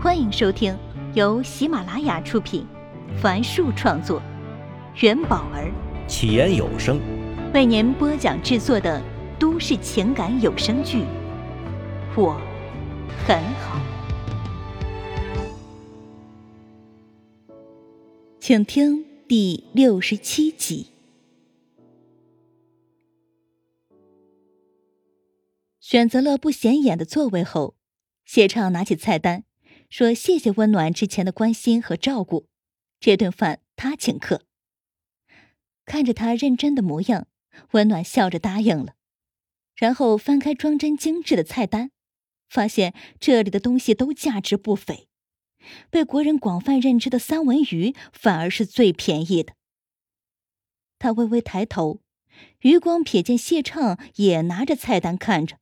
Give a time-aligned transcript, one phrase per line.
[0.00, 0.78] 欢迎收听
[1.14, 2.64] 由喜马拉雅出品，
[3.20, 4.22] 凡树创作，
[5.00, 5.72] 元宝儿
[6.06, 7.00] 起言有声
[7.52, 9.02] 为您播讲制作的
[9.40, 10.98] 都市情感有声剧
[12.16, 12.40] 《我
[13.26, 13.80] 很好》，
[18.38, 20.92] 请听第六十七集。
[25.80, 27.74] 选择了不显眼的座位后，
[28.24, 29.42] 谢畅拿起菜单。
[29.90, 32.46] 说谢谢温暖之前的关心和照顾，
[33.00, 34.44] 这顿饭他请客。
[35.86, 37.26] 看着他认真的模样，
[37.72, 38.94] 温暖笑着答应了，
[39.74, 41.90] 然后翻开装帧精致的菜单，
[42.48, 45.08] 发现这里的东西都价值不菲，
[45.88, 49.54] 被国人广泛认知的三文鱼反而是最便宜的。
[50.98, 52.02] 他微微抬头，
[52.60, 55.56] 余光瞥见谢畅也拿着菜单看着。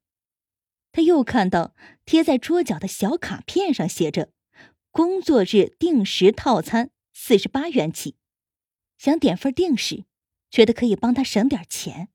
[0.97, 1.75] 他又看到
[2.07, 4.33] 贴在桌角的小卡片上写着
[4.91, 8.17] “工作日定时套餐四十八元起”，
[8.97, 10.07] 想点份定时，
[10.51, 12.09] 觉得可以帮他省点钱，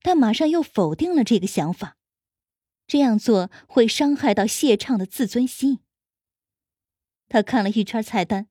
[0.00, 1.98] 但马上又否定了这个想法，
[2.86, 5.80] 这样做会伤害到谢畅的自尊心。
[7.28, 8.48] 他看了一圈菜单，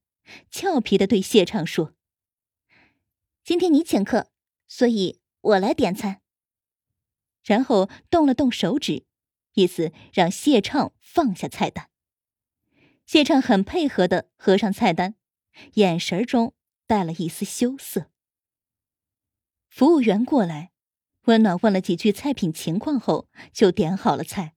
[0.51, 1.95] 俏皮的对谢畅说
[3.43, 4.29] ：“今天你请客，
[4.67, 6.21] 所以我来点餐。”
[7.43, 9.08] 然后动了动手指。
[9.59, 11.89] 意思让谢畅放下菜单。
[13.05, 15.15] 谢畅很配合的合上菜单，
[15.73, 16.53] 眼神中
[16.87, 18.09] 带了一丝羞涩。
[19.67, 20.71] 服务员过来，
[21.23, 24.55] 温暖问了几句菜品情况后，就点好了菜。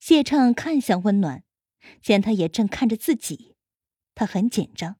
[0.00, 1.44] 谢畅看向温暖，
[2.00, 3.56] 见他也正看着自己，
[4.14, 4.96] 他很紧张，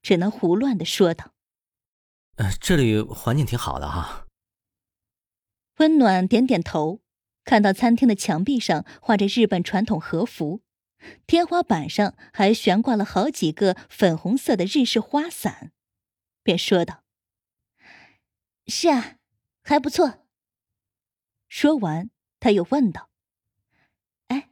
[0.00, 1.34] 只能胡乱的说道
[2.36, 4.26] ：“呃，这里环境挺好的哈。”
[5.78, 7.02] 温暖点点头。
[7.46, 10.62] 看到餐厅的墙壁上画着日本传统和服，
[11.28, 15.70] 天花板上还悬挂了好几个粉红色的日式花伞，
[16.42, 17.04] 便说道
[18.66, 19.18] ：“是啊，
[19.62, 20.26] 还不错。”
[21.48, 23.10] 说完，他又问道
[24.26, 24.50] ：“哎，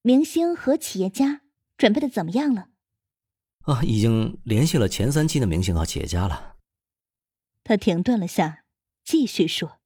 [0.00, 1.42] 明星和企业家
[1.76, 2.70] 准备的怎么样了
[3.68, 6.56] ？”“啊，已经联系了前三期的明星和企业家了。”
[7.62, 8.64] 他停顿了下，
[9.04, 9.78] 继续说：“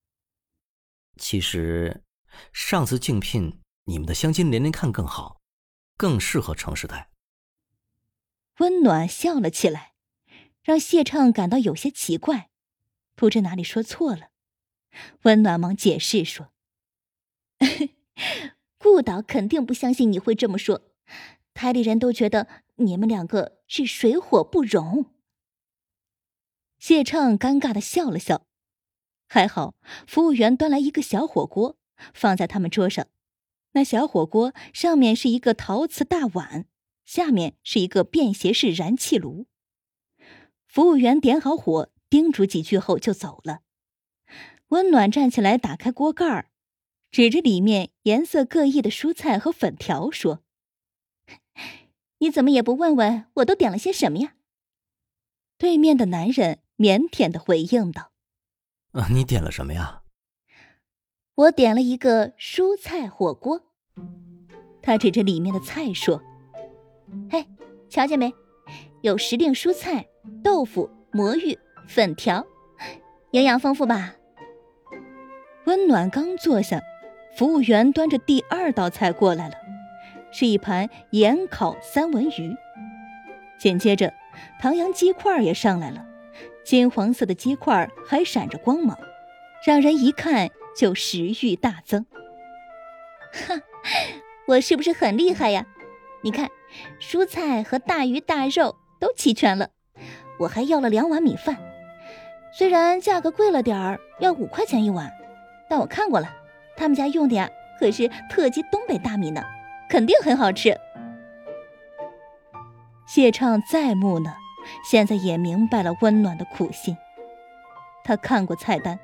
[1.19, 2.05] 其实……”
[2.53, 5.41] 上次竞聘，你们的相亲连连看更好，
[5.97, 7.11] 更适合城市台。
[8.59, 9.95] 温暖笑了起来，
[10.63, 12.51] 让谢畅感到有些奇怪，
[13.15, 14.31] 不知哪里说错了。
[15.23, 16.51] 温暖忙解释说
[18.79, 20.91] ：“顾导肯定不相信你会这么说，
[21.55, 25.07] 台里人都觉得你们两个是水火不容。”
[26.81, 28.47] 谢畅尴尬的笑了笑，
[29.29, 29.75] 还好
[30.07, 31.78] 服务员端来一个小火锅。
[32.15, 33.07] 放在他们桌上，
[33.73, 36.67] 那小火锅上面是一个陶瓷大碗，
[37.05, 39.47] 下面是一个便携式燃气炉。
[40.67, 43.61] 服务员点好火，叮嘱几句后就走了。
[44.69, 46.51] 温暖站起来，打开锅盖儿，
[47.11, 50.43] 指着里面颜色各异的蔬菜和粉条说
[52.19, 54.35] ：“你怎么也不问问我都点了些什么呀？”
[55.57, 58.13] 对面的男人腼腆的回应道
[58.93, 60.03] ：“啊，你点了什么呀？”
[61.39, 63.63] 我点了一个蔬菜火锅，
[64.83, 66.21] 他指着里面的菜说
[67.31, 67.47] ：“嘿，
[67.89, 68.35] 瞧见没？
[69.03, 70.05] 有时令蔬菜、
[70.43, 71.57] 豆腐、魔芋、
[71.87, 72.45] 粉条，
[73.31, 74.17] 营养丰富吧？”
[75.67, 76.81] 温暖刚坐下，
[77.37, 79.55] 服务员端着第二道菜过来了，
[80.33, 82.57] 是一盘盐烤三文鱼。
[83.61, 84.13] 紧接着，
[84.59, 86.05] 唐扬鸡块也上来了，
[86.65, 88.99] 金黄色的鸡块还闪着光芒，
[89.65, 90.51] 让人一看。
[90.77, 92.07] 就食欲大增。
[93.33, 93.61] 哈，
[94.47, 95.67] 我是不是很厉害呀？
[96.23, 96.51] 你看，
[97.01, 99.71] 蔬菜和大鱼大肉都齐全了，
[100.41, 101.59] 我还要了两碗米饭。
[102.57, 105.13] 虽然价格贵了点儿，要五块钱一碗，
[105.69, 106.29] 但我看过了，
[106.77, 107.49] 他们家用的呀
[107.79, 109.45] 可是特级东北大米呢，
[109.89, 110.77] 肯定很好吃。
[113.07, 114.35] 谢畅再木讷，
[114.85, 116.97] 现在也明白了温暖的苦心。
[118.05, 118.99] 他看过菜单。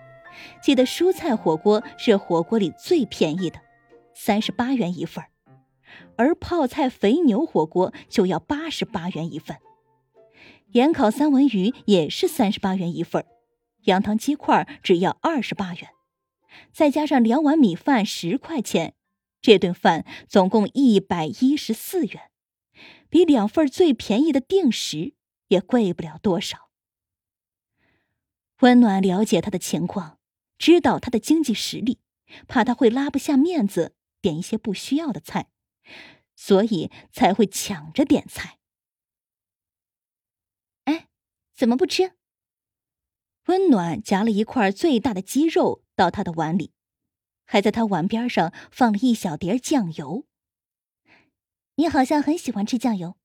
[0.62, 3.60] 记得蔬菜火锅是火锅里最便宜的，
[4.14, 5.24] 三十八元一份
[6.16, 9.58] 而泡菜肥牛火锅就要八十八元一份，
[10.72, 13.24] 盐烤三文鱼也是三十八元一份
[13.84, 15.90] 羊汤鸡块只要二十八元，
[16.72, 18.94] 再加上两碗米饭十块钱，
[19.40, 22.30] 这顿饭总共一百一十四元，
[23.08, 25.14] 比两份最便宜的定时
[25.48, 26.70] 也贵不了多少。
[28.60, 30.13] 温暖了解他的情况。
[30.64, 32.00] 知道他的经济实力，
[32.48, 35.50] 怕他会拉不下面子点一些不需要的菜，
[36.34, 38.58] 所以才会抢着点菜。
[40.84, 41.08] 哎，
[41.54, 42.12] 怎么不吃？
[43.44, 46.72] 温暖夹了一块最大的鸡肉到他的碗里，
[47.44, 50.24] 还在他碗边上放了一小碟酱油。
[51.74, 53.18] 你好像很喜欢吃酱油，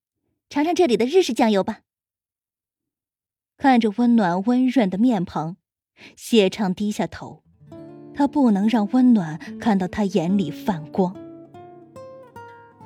[0.50, 1.84] 尝尝这里的日式酱油吧。
[3.56, 5.56] 看着温暖温润的面庞，
[6.16, 7.44] 谢畅低下头，
[8.14, 11.16] 他不能让温暖看到他眼里泛光。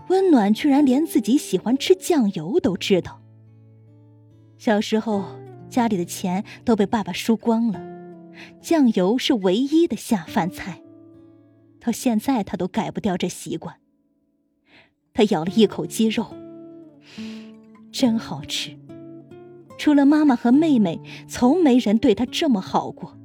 [0.10, 3.22] 温暖居然连自己喜欢吃酱油都知道。
[4.58, 5.26] 小时候
[5.70, 7.82] 家里的钱都被爸爸输光了，
[8.62, 10.82] 酱油是唯一的下饭菜，
[11.80, 13.78] 到现在他都改不掉这习惯。
[15.14, 16.34] 他咬了一口鸡肉，
[17.92, 18.78] 真好吃。
[19.84, 23.20] 除了妈妈和妹妹，从没人对她这么好过。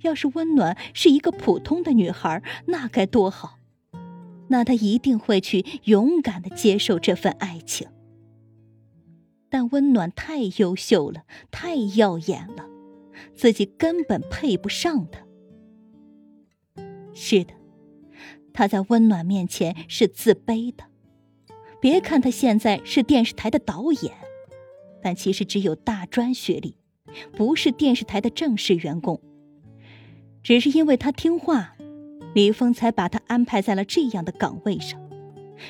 [0.00, 3.60] 要是温暖是一个普通的女孩，那该多好！
[4.48, 7.86] 那她一定会去勇敢的接受这份爱情。
[9.48, 11.22] 但温暖太优秀了，
[11.52, 12.66] 太耀眼了，
[13.36, 15.20] 自己根本配不上她。
[17.14, 17.54] 是的。
[18.52, 20.82] 他在温暖面前是自卑的。
[21.80, 24.12] 别看他现在是电视台的导演，
[25.06, 26.78] 但其实只有大专学历，
[27.36, 29.20] 不是电视台的正式员工。
[30.42, 31.76] 只是因为他听话，
[32.34, 35.00] 李峰才把他安排在了这样的岗位上，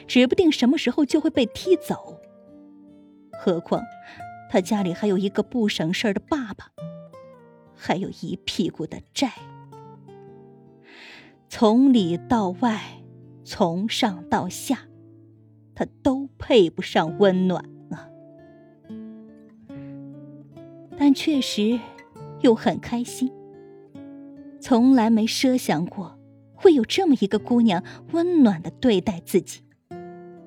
[0.07, 2.19] 指不定什么时候就会被踢走。
[3.39, 3.83] 何况
[4.51, 6.73] 他家里还有一个不省事儿的爸爸，
[7.75, 9.31] 还有一屁股的债。
[11.51, 13.03] 从里到外，
[13.45, 14.89] 从上到下，
[15.75, 17.63] 他都配不上温暖
[20.99, 21.79] 但确实
[22.41, 23.31] 又很开心，
[24.61, 26.19] 从来没设想过
[26.55, 27.83] 会有这么一个姑娘
[28.13, 29.61] 温暖的对待自己，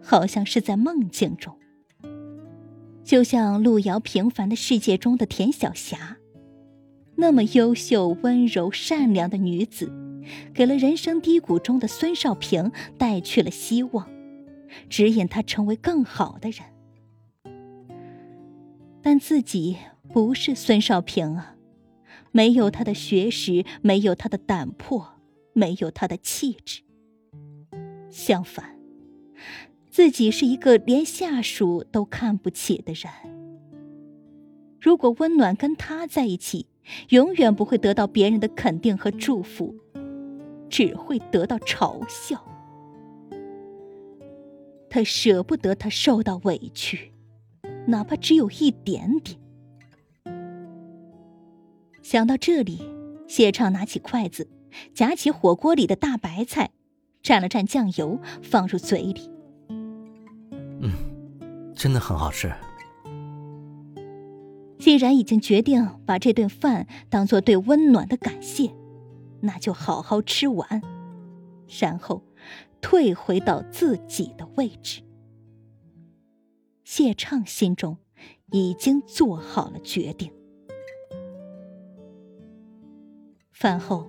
[0.01, 1.57] 好像是在梦境中，
[3.03, 6.17] 就像路遥平凡的世界中的田晓霞，
[7.15, 9.91] 那么优秀、温柔、善良的女子。
[10.53, 14.07] 给了人生低谷中的孙少平带去了希望，
[14.87, 16.59] 指引他成为更好的人。
[19.01, 19.77] 但自己
[20.11, 21.55] 不是孙少平啊，
[22.31, 25.15] 没有他的学识，没有他的胆魄，
[25.53, 26.81] 没有他的气质。
[28.09, 28.77] 相反，
[29.89, 33.11] 自己是一个连下属都看不起的人。
[34.81, 36.67] 如果温暖跟他在一起，
[37.09, 39.75] 永远不会得到别人的肯定和祝福。
[40.69, 42.39] 只会得到嘲笑。
[44.87, 47.11] 他舍不得他受到委屈，
[47.87, 49.35] 哪怕只有一点点。
[52.01, 52.81] 想到这里，
[53.27, 54.49] 谢畅拿起筷子，
[54.93, 56.71] 夹起火锅里的大白菜，
[57.23, 59.31] 蘸了蘸酱油，放入嘴里。
[60.81, 60.91] 嗯，
[61.75, 62.51] 真的很好吃。
[64.79, 68.73] 既然已经决定把这顿饭当做对温暖的感谢。
[69.41, 70.81] 那就好好吃完，
[71.79, 72.21] 然后
[72.81, 75.01] 退回到自己的位置。
[76.83, 77.99] 谢畅心中
[78.51, 80.29] 已经做好了决定。
[83.59, 84.07] 饭后，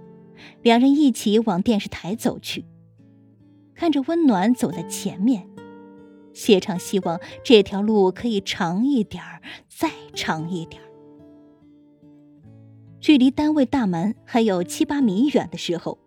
[0.62, 2.64] 两人一起往电视台走去，
[3.75, 5.49] 看着温暖走在前面，
[6.32, 10.86] 谢畅希望这条路可以长一点儿，再长一点儿。
[13.01, 15.98] 距离单位大门还有七八米远的时候，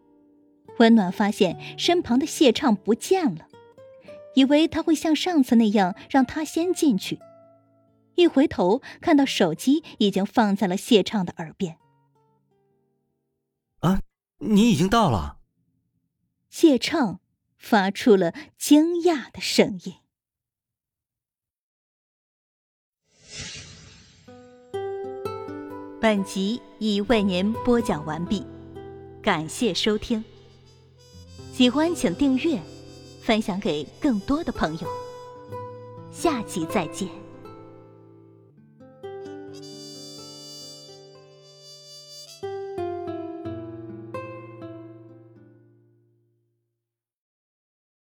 [0.80, 3.50] 温暖发现身旁的谢畅不见了，
[4.36, 7.20] 以为他会像上次那样让他先进去。
[8.16, 11.76] 一回头，看到手机已经放在了谢畅的耳边。
[14.44, 15.38] 你已经到了！
[16.50, 17.20] 谢畅
[17.58, 19.96] 发出了惊讶的声音。
[26.00, 28.46] 本集已为您播讲完毕，
[29.22, 30.24] 感谢收听。
[31.54, 32.62] 喜欢请订阅，
[33.22, 34.88] 分享给更多的朋友。
[36.12, 37.23] 下集再见。